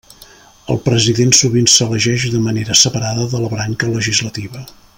El 0.75 0.79
president 0.85 1.33
sovint 1.39 1.69
s'elegeix 1.73 2.25
de 2.37 2.41
manera 2.47 2.79
separada 2.85 3.27
de 3.35 3.43
la 3.45 3.53
branca 3.53 3.91
legislativa. 3.99 4.65